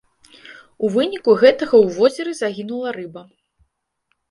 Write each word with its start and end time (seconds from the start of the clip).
У 0.87 0.89
выніку 0.95 1.35
гэтага 1.43 1.75
ў 1.83 1.85
возеры 1.99 2.31
загінула 2.41 2.97
рыба. 2.99 3.21